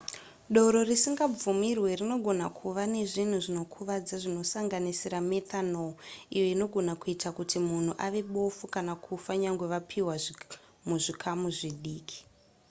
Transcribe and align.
doro 0.53 0.79
risingabvumirwe 0.89 1.89
rinogona 1.99 2.47
kuva 2.59 2.83
nezvinhu 2.93 3.37
zvinokuvadza 3.45 4.15
zvinosanganisira 4.23 5.19
methanol 5.31 5.91
iyo 6.35 6.45
inogona 6.53 6.93
kuita 7.01 7.29
kuti 7.37 7.57
munhu 7.67 7.93
ave 8.05 8.21
bofu 8.33 8.65
kana 8.75 8.93
kufa 9.05 9.31
nyangwe 9.41 9.65
yapiwa 9.73 10.13
muzvikamu 10.87 11.47
zvidiki 11.57 12.19